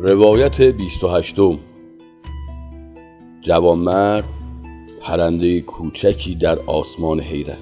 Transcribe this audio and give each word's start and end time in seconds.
روایت 0.00 0.60
بیست 0.60 1.04
و 1.04 1.08
هشتم. 1.08 1.58
جوانمرد 3.42 4.24
پرنده 5.02 5.60
کوچکی 5.60 6.34
در 6.34 6.58
آسمان 6.66 7.20
حیرت. 7.20 7.56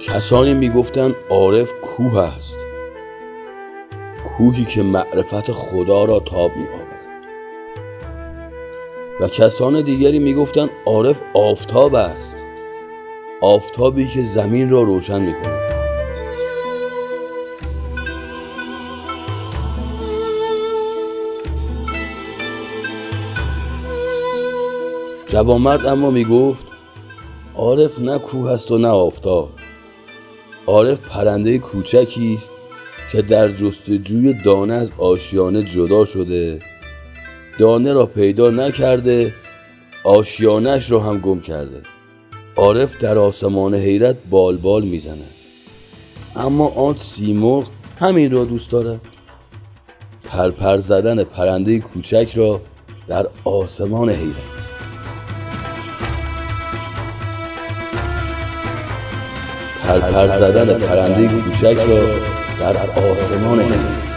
کسانی 0.00 0.54
می‌گفتند 0.54 1.14
عارف 1.30 1.72
کوه 1.72 2.18
است. 2.18 2.61
کوهی 4.42 4.64
که 4.64 4.82
معرفت 4.82 5.52
خدا 5.52 6.04
را 6.04 6.20
تاب 6.20 6.56
می 6.56 6.66
آورد 6.68 7.22
و 9.20 9.28
کسان 9.28 9.80
دیگری 9.80 10.18
می‌گفتند 10.18 10.70
عارف 10.84 11.20
آفتاب 11.34 11.94
است. 11.94 12.36
آفتابی 13.40 14.08
که 14.08 14.24
زمین 14.24 14.70
را 14.70 14.82
روشن 14.82 15.22
می 15.22 15.32
کند 15.32 15.60
جوانمرد 25.28 25.86
اما 25.86 26.10
می‌گفت 26.10 26.64
عارف 27.56 28.00
نه 28.00 28.18
کوه 28.18 28.50
است 28.50 28.70
و 28.70 28.78
نه 28.78 28.88
آفتاب. 28.88 29.50
عارف 30.66 31.08
پرنده 31.08 31.58
کوچکی 31.58 32.34
است 32.38 32.50
که 33.12 33.22
در 33.22 33.48
جستجوی 33.48 34.34
دانه 34.44 34.74
از 34.74 34.88
آشیانه 34.98 35.62
جدا 35.62 36.04
شده. 36.04 36.58
دانه 37.58 37.92
را 37.92 38.06
پیدا 38.06 38.50
نکرده 38.50 39.34
آشیانش 40.04 40.90
را 40.90 41.00
هم 41.00 41.18
گم 41.18 41.40
کرده. 41.40 41.80
عارف 42.56 42.98
در 42.98 43.18
آسمان 43.18 43.74
حیرت 43.74 44.16
بال 44.30 44.56
بال 44.56 44.82
می‌زند 44.82 45.30
اما 46.36 46.68
آن 46.68 46.98
سیمرغ 46.98 47.66
همین 48.00 48.32
را 48.32 48.44
دوست 48.44 48.70
دارد. 48.70 49.00
پرپر 50.24 50.78
زدن 50.78 51.24
پرنده 51.24 51.78
کوچک 51.78 52.32
را 52.34 52.60
در 53.08 53.26
آسمان 53.44 54.10
حیرت. 54.10 54.62
پرپر 59.82 60.38
زدن 60.38 60.78
پرنده 60.78 61.28
کوچک 61.28 61.76
را 61.88 62.41
در 62.62 62.90
آسمان 62.90 63.60
حیرت 63.60 64.11